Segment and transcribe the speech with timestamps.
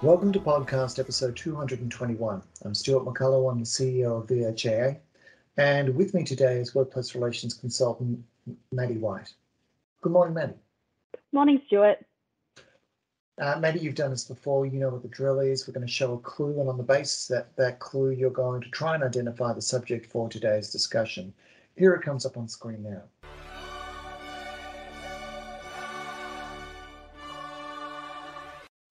[0.00, 2.42] Welcome to podcast episode 221.
[2.64, 4.96] I'm Stuart McCullough, I'm the CEO of VHIA,
[5.58, 8.24] and with me today is Workplace Relations Consultant
[8.72, 9.34] Maddie White.
[10.00, 10.54] Good morning, Maddie.
[11.32, 11.98] Morning, Stuart.
[13.38, 14.64] Uh, Maddie, you've done this before.
[14.64, 15.68] You know what the drill is.
[15.68, 18.62] We're going to show a clue, and on the basis that that clue, you're going
[18.62, 21.34] to try and identify the subject for today's discussion.
[21.78, 23.02] Here it comes up on screen now.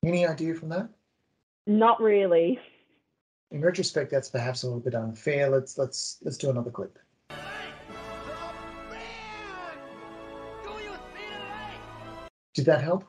[0.06, 0.88] Any idea from that?
[1.66, 2.58] Not really.
[3.52, 5.50] In retrospect, that's perhaps a little bit unfair.
[5.50, 6.98] Let's let's let's do another clip.
[12.54, 13.04] Did that help?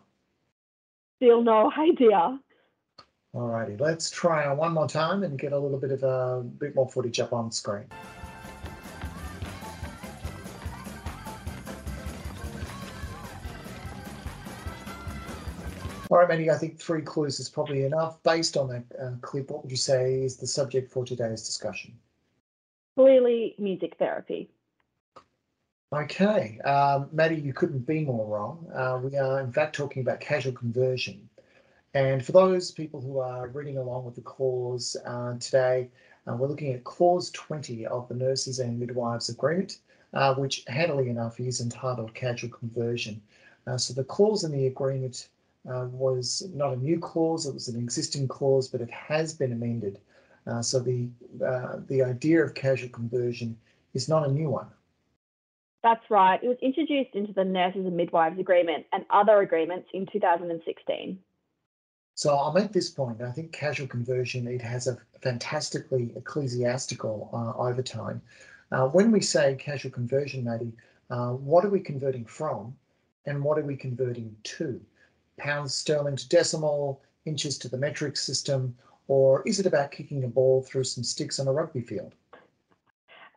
[1.19, 2.41] Still no idea.
[3.33, 6.88] Alrighty, let's try one more time and get a little bit of a bit more
[6.88, 7.87] footage up on screen.
[16.10, 18.23] All right, Mandy, I think three clues is probably enough.
[18.23, 21.92] Based on that uh, clip, what would you say is the subject for today's discussion?
[22.96, 24.48] Clearly, music therapy.
[25.92, 28.66] Okay, um, Maddie, you couldn't be more wrong.
[28.74, 31.29] Uh, we are, in fact, talking about casual conversion.
[31.92, 35.90] And for those people who are reading along with the clause uh, today,
[36.26, 39.79] uh, we're looking at clause 20 of the Nurses and Midwives Agreement,
[40.14, 43.20] uh, which handily enough is entitled casual conversion.
[43.66, 45.29] Uh, so the clause in the agreement
[45.91, 50.01] was not a new clause, it was an existing clause, but it has been amended.
[50.47, 51.09] Uh, so the,
[51.45, 53.57] uh, the idea of casual conversion
[53.95, 54.66] is not a new one.
[55.83, 56.43] That's right.
[56.43, 61.19] It was introduced into the Nurses and Midwives Agreement and other agreements in 2016.
[62.15, 63.23] So I'll make this point.
[63.23, 68.21] I think casual conversion, it has a fantastically ecclesiastical uh, overtone.
[68.72, 70.72] Uh, when we say casual conversion, Maddie,
[71.10, 72.77] uh, what are we converting from
[73.27, 74.81] and what are we converting to?
[75.39, 78.76] Pounds sterling to decimal, inches to the metric system,
[79.06, 82.15] or is it about kicking a ball through some sticks on a rugby field?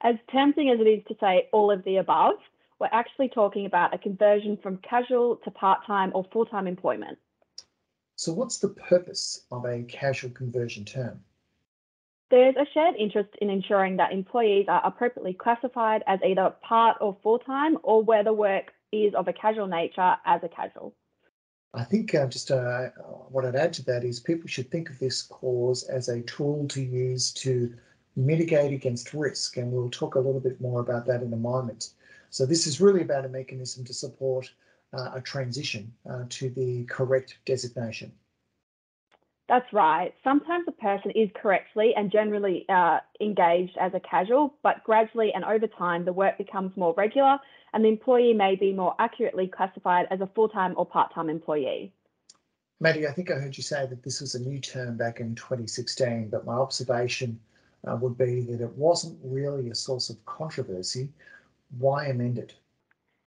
[0.01, 2.35] As tempting as it is to say all of the above,
[2.79, 7.17] we're actually talking about a conversion from casual to part-time or full-time employment.
[8.15, 11.23] So what's the purpose of a casual conversion term?
[12.31, 17.17] There's a shared interest in ensuring that employees are appropriately classified as either part or
[17.21, 20.95] full-time or where the work is of a casual nature as a casual.
[21.73, 22.89] I think uh, just uh,
[23.29, 26.67] what I'd add to that is people should think of this clause as a tool
[26.69, 27.73] to use to
[28.17, 31.91] mitigate against risk, and we'll talk a little bit more about that in a moment.
[32.29, 34.51] So this is really about a mechanism to support
[34.93, 38.11] uh, a transition uh, to the correct designation.
[39.47, 40.13] That's right.
[40.23, 45.43] Sometimes a person is correctly and generally uh, engaged as a casual, but gradually and
[45.43, 47.37] over time, the work becomes more regular
[47.73, 51.93] and the employee may be more accurately classified as a full-time or part-time employee.
[52.79, 55.35] Maddie, I think I heard you say that this was a new term back in
[55.35, 57.39] 2016, but my observation
[57.87, 61.09] uh, would be that it wasn't really a source of controversy.
[61.77, 62.53] Why amend it?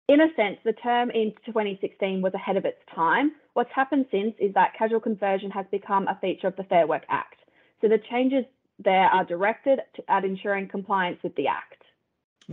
[0.08, 3.32] In a sense, the term in 2016 was ahead of its time.
[3.54, 7.04] What's happened since is that casual conversion has become a feature of the Fair Work
[7.08, 7.40] Act.
[7.80, 8.44] So the changes
[8.78, 11.82] there are directed to, at ensuring compliance with the Act.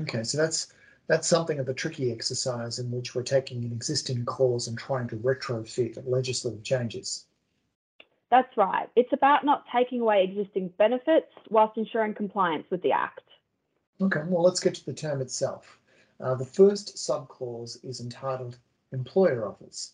[0.01, 0.73] Okay, so that's
[1.07, 5.07] that's something of a tricky exercise in which we're taking an existing clause and trying
[5.07, 7.25] to retrofit legislative changes.
[8.29, 8.89] That's right.
[8.97, 13.21] It's about not taking away existing benefits whilst ensuring compliance with the Act.
[14.01, 15.79] Okay, well, let's get to the term itself.
[16.19, 18.57] Uh, the first subclause is entitled
[18.91, 19.93] Employer Offers.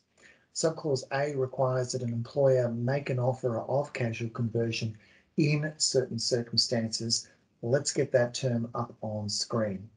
[0.53, 4.95] Subclause A requires that an employer make an offer of casual conversion
[5.37, 7.27] in certain circumstances.
[7.63, 9.89] Let's get that term up on screen.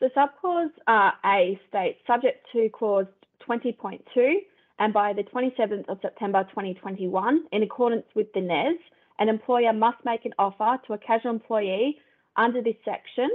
[0.00, 3.06] The subclause uh, A states subject to clause
[3.48, 4.00] 20.2
[4.80, 8.78] and by the 27th of September 2021, in accordance with the NES,
[9.20, 11.98] an employer must make an offer to a casual employee
[12.36, 13.30] under this section.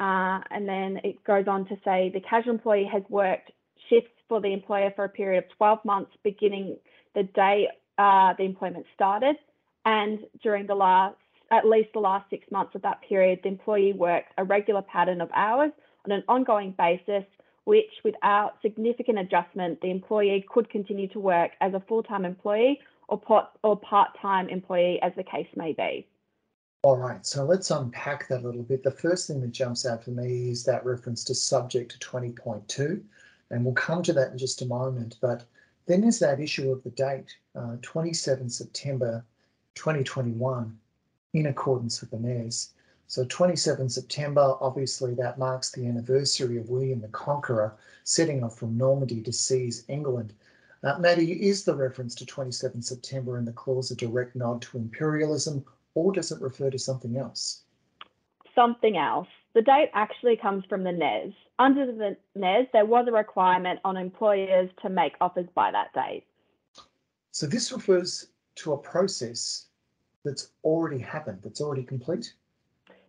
[0.00, 3.52] Uh, and then it goes on to say the casual employee has worked
[3.88, 6.76] shifts for the employer for a period of 12 months beginning
[7.14, 9.36] the day uh, the employment started
[9.84, 11.16] and during the last
[11.50, 15.20] at least the last six months of that period, the employee worked a regular pattern
[15.20, 15.70] of hours
[16.04, 17.24] on an ongoing basis,
[17.64, 23.20] which without significant adjustment, the employee could continue to work as a full-time employee or,
[23.62, 26.06] or part-time employee as the case may be.
[26.82, 28.84] All right, so let's unpack that a little bit.
[28.84, 33.02] The first thing that jumps out for me is that reference to subject to 20.2,
[33.50, 35.16] and we'll come to that in just a moment.
[35.20, 35.44] But
[35.86, 39.24] then there's that issue of the date, uh, 27 September
[39.74, 40.78] 2021
[41.34, 42.74] in accordance with the NES.
[43.06, 47.74] So 27 September, obviously that marks the anniversary of William the Conqueror
[48.04, 50.34] setting off from Normandy to seize England.
[50.82, 54.76] Uh, Maddie, is the reference to 27 September in the clause a direct nod to
[54.76, 55.64] imperialism
[55.94, 57.62] or does it refer to something else?
[58.54, 59.28] Something else.
[59.54, 61.32] The date actually comes from the NES.
[61.58, 66.24] Under the NES, there was a requirement on employers to make offers by that date.
[67.32, 69.66] So this refers to a process
[70.24, 72.32] that's already happened, that's already complete?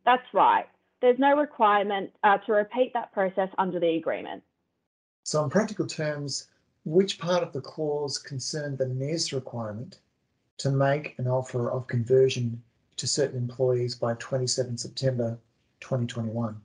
[0.06, 0.66] That's right.
[1.02, 4.44] There's no requirement uh, to repeat that process under the agreement.
[5.24, 6.48] So in practical terms,
[6.86, 10.00] which part of the clause concerned the NES requirement
[10.58, 12.62] to make an offer of conversion
[12.98, 15.38] to certain employees by 27 September
[15.82, 16.60] 2021?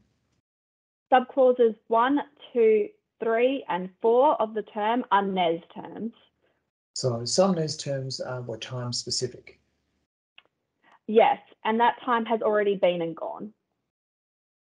[1.13, 2.19] Subclauses 1,
[2.53, 2.89] 2,
[3.21, 6.13] 3 and 4 of the term are NES terms.
[6.95, 9.59] So some NES terms uh, were time specific.
[11.07, 13.53] Yes, and that time has already been and gone.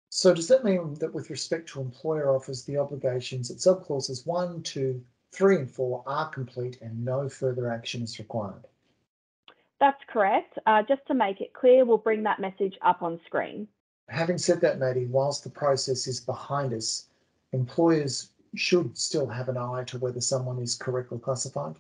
[0.10, 4.64] So does that mean that with respect to employer offers, the obligations at subclauses 1,
[4.64, 8.66] 2, 3 and 4 are complete and no further action is required?
[9.80, 10.58] That's correct.
[10.66, 13.68] Uh, just to make it clear, we'll bring that message up on screen.
[14.10, 17.08] Having said that, Maddie, whilst the process is behind us,
[17.52, 21.76] employers should still have an eye to whether someone is correctly classified.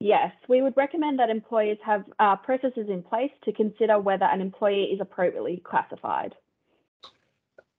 [0.00, 4.40] Yes, we would recommend that employers have uh, processes in place to consider whether an
[4.40, 6.34] employee is appropriately classified.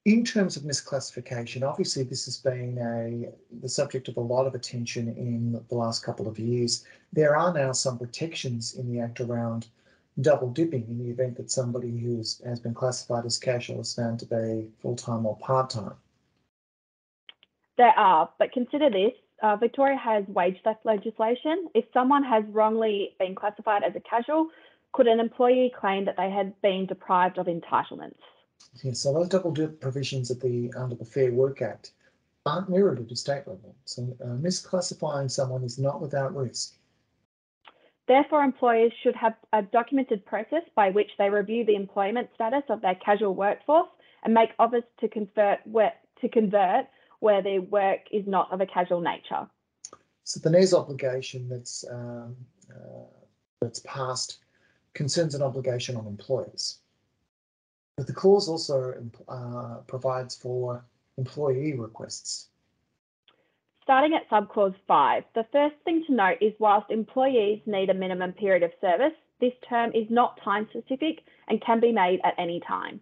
[0.06, 3.32] In terms of misclassification, obviously this has been a
[3.62, 6.86] the subject of a lot of attention in the last couple of years.
[7.14, 9.68] There are now some protections in the Act around
[10.22, 14.20] double dipping in the event that somebody who has been classified as casual is found
[14.20, 15.94] to be full-time or part-time.
[17.78, 21.70] There are, but consider this, uh, Victoria has wage theft legislation.
[21.74, 24.50] If someone has wrongly been classified as a casual,
[24.92, 28.18] could an employee claim that they had been deprived of entitlements?
[28.84, 31.92] Yeah, so those double dip provisions of the under the Fair Work Act
[32.46, 33.76] aren't mirrored at a state level.
[33.86, 36.76] So uh, misclassifying someone is not without risk.
[38.10, 42.82] Therefore, employers should have a documented process by which they review the employment status of
[42.82, 43.88] their casual workforce
[44.24, 46.88] and make offers to convert where, to convert
[47.20, 49.48] where their work is not of a casual nature.
[50.24, 52.36] So the NES obligation that's um,
[52.72, 53.06] uh,
[53.62, 54.40] that's passed
[54.96, 56.80] concerns an obligation on employers.
[57.96, 58.96] But the clause also
[59.28, 60.84] uh, provides for
[61.20, 62.49] employee requests.
[63.90, 68.34] Starting at subclause 5, the first thing to note is whilst employees need a minimum
[68.34, 72.60] period of service, this term is not time specific and can be made at any
[72.60, 73.02] time.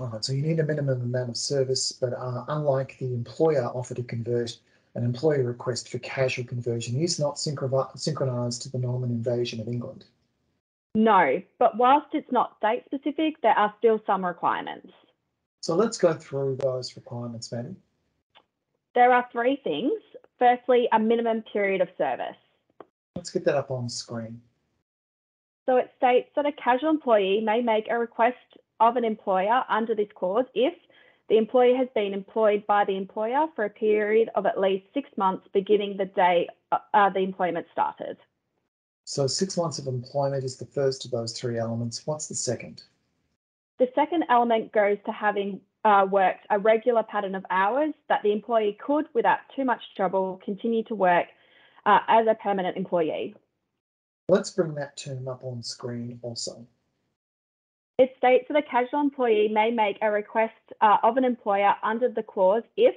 [0.00, 3.66] All right, so you need a minimum amount of service, but uh, unlike the employer
[3.66, 4.58] offer to convert,
[4.96, 10.06] an employee request for casual conversion is not synchronised to the Norman invasion of England.
[10.96, 14.92] No, but whilst it's not date specific, there are still some requirements.
[15.60, 17.76] So let's go through those requirements, Maddie.
[18.94, 19.92] There are three things.
[20.38, 22.36] Firstly, a minimum period of service.
[23.16, 24.40] Let's get that up on screen.
[25.66, 28.36] So it states that a casual employee may make a request
[28.80, 30.74] of an employer under this clause if
[31.28, 35.08] the employee has been employed by the employer for a period of at least six
[35.16, 38.16] months beginning the day uh, the employment started.
[39.04, 42.06] So six months of employment is the first of those three elements.
[42.06, 42.82] What's the second?
[43.78, 48.32] The second element goes to having uh, worked a regular pattern of hours that the
[48.32, 51.26] employee could, without too much trouble, continue to work
[51.86, 53.34] uh, as a permanent employee.
[54.28, 56.66] Let's bring that term up on screen also.
[57.98, 62.08] It states that a casual employee may make a request uh, of an employer under
[62.08, 62.94] the clause if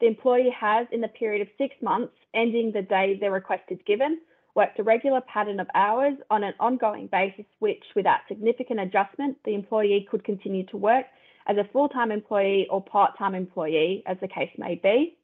[0.00, 3.78] the employee has, in the period of six months ending the day their request is
[3.86, 4.20] given,
[4.54, 9.54] worked a regular pattern of hours on an ongoing basis, which, without significant adjustment, the
[9.54, 11.06] employee could continue to work
[11.46, 15.16] as a full-time employee or part-time employee, as the case may be.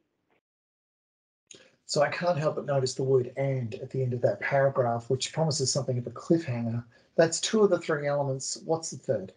[1.85, 5.09] So I can't help but notice the word and at the end of that paragraph,
[5.09, 6.83] which promises something of a cliffhanger.
[7.15, 8.59] That's two of the three elements.
[8.63, 9.33] What's the third?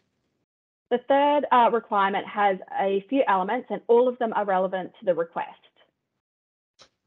[0.90, 5.06] The third uh, requirement has a few elements and all of them are relevant to
[5.06, 5.48] the request.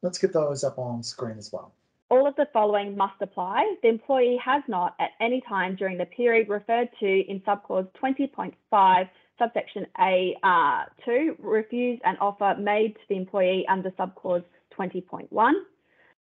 [0.02, 1.72] Let's get those up on screen as well.
[2.10, 3.76] All of the following must apply.
[3.84, 9.10] The employee has not at any time during the period referred to in subclause 20.5
[9.38, 14.44] subsection A2 uh, refused an offer made to the employee under subclause
[14.78, 15.54] 20.1.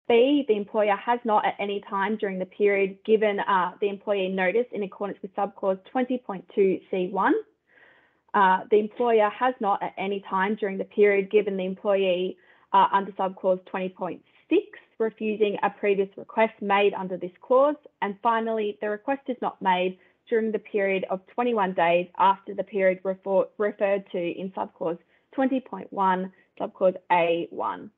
[0.07, 4.29] B, the employer has not at any time during the period given uh, the employee
[4.29, 7.31] notice in accordance with subclause 20.2C1.
[8.33, 12.37] Uh, the employer has not at any time during the period given the employee
[12.73, 14.19] uh, under subclause 20.6
[14.99, 17.75] refusing a previous request made under this clause.
[18.01, 19.97] And finally, the request is not made
[20.29, 24.99] during the period of 21 days after the period refer referred to in subclause
[25.35, 27.89] 20.1, subclause A1.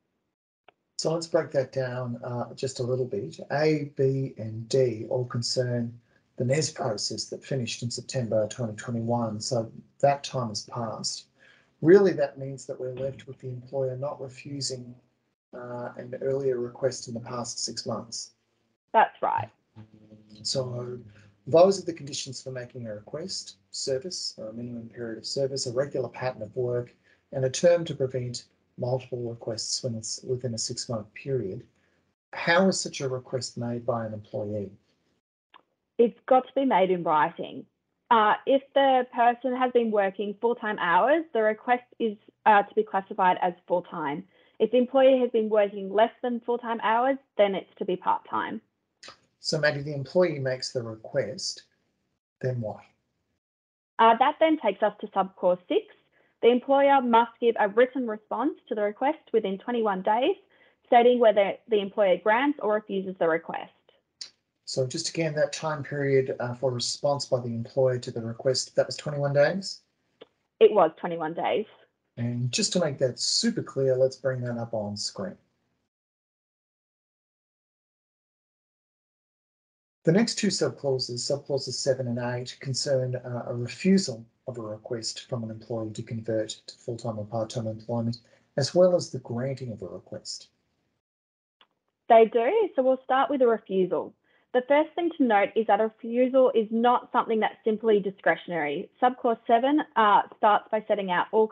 [0.98, 3.40] So let's break that down uh, just a little bit.
[3.50, 5.98] A, B, and D all concern
[6.36, 9.40] the NES process that finished in September 2021.
[9.40, 9.70] So
[10.00, 11.26] that time has passed.
[11.80, 14.94] Really, that means that we're left with the employer not refusing
[15.54, 18.30] uh, an earlier request in the past six months.
[18.92, 19.50] That's right.
[20.42, 20.98] So
[21.46, 25.66] those are the conditions for making a request, service or a minimum period of service,
[25.66, 26.94] a regular pattern of work,
[27.32, 28.44] and a term to prevent
[28.78, 31.64] multiple requests when it's within a six month period.
[32.32, 34.70] How is such a request made by an employee?
[35.98, 37.66] It's got to be made in writing.
[38.10, 42.82] Uh, if the person has been working full-time hours, the request is uh, to be
[42.82, 44.24] classified as full-time.
[44.58, 48.60] If the employee has been working less than full-time hours, then it's to be part-time.
[49.42, 51.64] So maybe the employee makes the request,
[52.40, 52.78] then what?
[53.98, 55.84] Uh, that then takes us to subclause six.
[56.42, 60.36] The employer must give a written response to the request within 21 days,
[60.86, 63.72] stating whether the employer grants or refuses the request.
[64.64, 68.76] So just again, that time period uh, for response by the employer to the request,
[68.76, 69.80] that was 21 days?
[70.60, 71.66] It was 21 days.
[72.16, 75.36] And just to make that super clear, let's bring that up on screen.
[80.04, 85.28] The next two subclauses, subclauses seven and eight, concern uh, a refusal of a request
[85.28, 88.18] from an employee to convert to full-time or part-time employment,
[88.56, 90.48] as well as the granting of a request.
[92.08, 92.50] They do.
[92.74, 94.12] So we'll start with a refusal.
[94.52, 98.90] The first thing to note is that a refusal is not something that's simply discretionary.
[99.00, 101.50] Subclause 7 uh, starts by setting out all,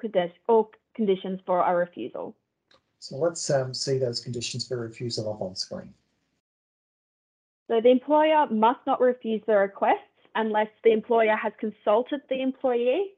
[0.49, 2.35] all, conditions for a refusal.
[2.99, 5.95] So let's um, see those conditions for refusal up on screen.
[7.71, 10.01] So the employer must not refuse the request
[10.35, 13.13] unless the employer has consulted the employee,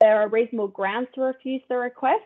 [0.00, 2.24] there are reasonable grounds to refuse the request,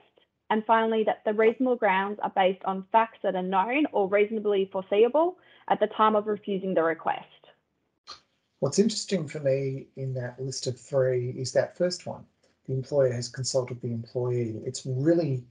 [0.48, 4.70] and finally that the reasonable grounds are based on facts that are known or reasonably
[4.72, 5.36] foreseeable
[5.68, 7.26] at the time of refusing the request.
[8.60, 12.24] What's interesting for me in that list of three is that first one.
[12.66, 14.62] The employer has consulted the employee.
[14.64, 15.44] It's really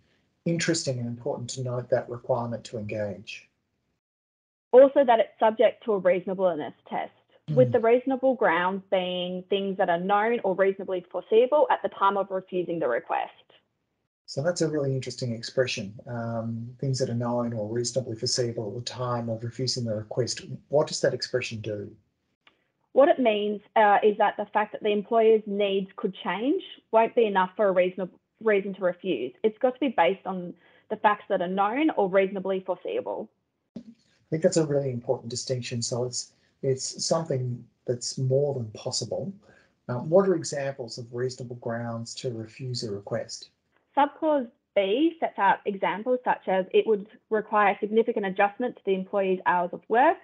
[0.46, 3.48] interesting and important to note that requirement to engage.
[4.82, 7.12] Also that it's subject to a reasonableness test,
[7.50, 7.56] mm.
[7.56, 12.18] with the reasonable grounds being things that are known or reasonably foreseeable at the time
[12.18, 13.32] of refusing the request.
[14.28, 15.94] So that's a really interesting expression.
[16.08, 20.42] Um, things that are known or reasonably foreseeable at the time of refusing the request.
[20.70, 21.92] What does that expression do?
[22.94, 27.14] What it means uh, is that the fact that the employer's needs could change won't
[27.14, 29.34] be enough for a reasonable reason to refuse.
[29.44, 30.54] It's got to be based on
[30.90, 33.30] the facts that are known or reasonably foreseeable.
[34.26, 35.82] I think that's a really important distinction.
[35.82, 36.32] So it's
[36.64, 39.32] it's something that's more than possible.
[39.88, 43.50] Um, what are examples of reasonable grounds to refuse a request?
[43.96, 49.40] Subclause B sets out examples such as it would require significant adjustment to the employee's
[49.46, 50.18] hours of work,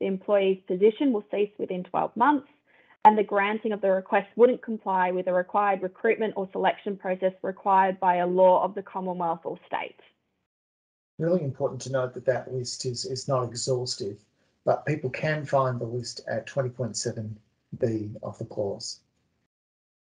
[0.00, 2.48] the employee's position will cease within 12 months,
[3.04, 7.32] and the granting of the request wouldn't comply with the required recruitment or selection process
[7.42, 10.00] required by a law of the Commonwealth or state.
[11.22, 14.18] Really important to note that that list is, is not exhaustive,
[14.64, 18.98] but people can find the list at 20.7b of the clause.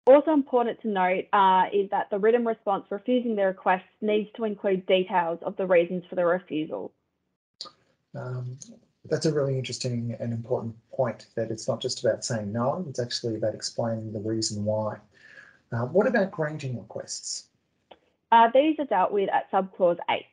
[0.07, 4.45] Also important to note uh, is that the written response refusing the request needs to
[4.45, 6.91] include details of the reasons for the refusal.
[8.15, 8.57] Um,
[9.05, 12.99] that's a really interesting and important point that it's not just about saying no, it's
[12.99, 14.97] actually about explaining the reason why.
[15.71, 17.45] Uh, what about granting requests?
[18.33, 20.25] Uh, these are dealt with at subclause 8.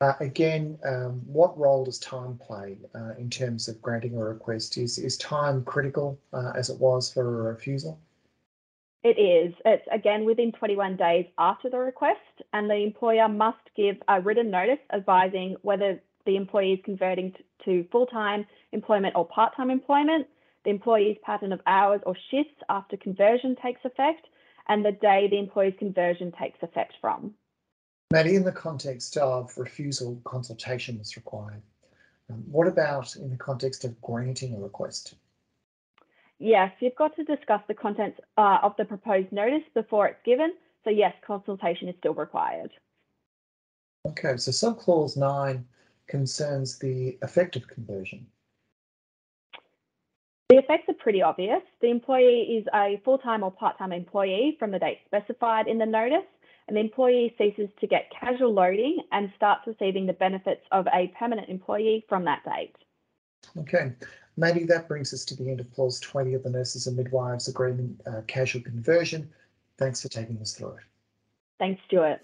[0.00, 4.78] Uh, again, um, what role does time play uh, in terms of granting a request?
[4.78, 7.98] Is, is time critical uh, as it was for a refusal?
[9.02, 9.54] It is.
[9.64, 12.20] It's again within 21 days after the request,
[12.52, 17.32] and the employer must give a written notice advising whether the employee is converting
[17.64, 20.26] to full time employment or part time employment,
[20.64, 24.26] the employee's pattern of hours or shifts after conversion takes effect,
[24.68, 27.34] and the day the employee's conversion takes effect from.
[28.10, 31.60] Maddie, in the context of refusal, consultation is required.
[32.30, 35.14] Um, what about in the context of granting a request?
[36.38, 40.54] Yes, you've got to discuss the contents uh, of the proposed notice before it's given.
[40.84, 42.70] So yes, consultation is still required.
[44.06, 45.66] Okay, so subclause nine
[46.06, 48.26] concerns the effect of conversion.
[50.48, 51.60] The effects are pretty obvious.
[51.82, 56.24] The employee is a full-time or part-time employee from the date specified in the notice,
[56.68, 61.48] the employee ceases to get casual loading and starts receiving the benefits of a permanent
[61.48, 62.74] employee from that date.
[63.56, 63.92] Okay,
[64.36, 67.48] Maddie, that brings us to the end of clause 20 of the Nurses and Midwives
[67.48, 69.30] Agreement uh, casual conversion.
[69.78, 70.84] Thanks for taking us through it.
[71.58, 72.20] Thanks, Stuart.